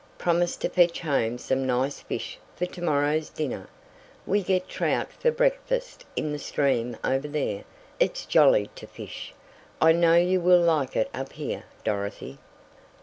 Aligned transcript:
Promised 0.17 0.61
to 0.61 0.69
fetch 0.69 1.01
home 1.01 1.37
some 1.37 1.63
nice 1.67 1.99
fish 1.99 2.39
for 2.55 2.65
to 2.65 2.81
morrow's 2.81 3.29
dinner. 3.29 3.69
We 4.25 4.41
get 4.41 4.67
trout 4.67 5.13
for 5.13 5.29
breakfast 5.29 6.05
in 6.15 6.31
the 6.31 6.39
stream 6.39 6.97
over 7.03 7.27
there. 7.27 7.65
It's 7.99 8.25
jolly 8.25 8.71
to 8.77 8.87
fish. 8.87 9.35
I 9.79 9.91
know 9.91 10.15
you 10.15 10.41
will 10.41 10.59
like 10.61 10.95
it 10.95 11.11
up 11.13 11.33
here, 11.33 11.65
Dorothy." 11.83 12.39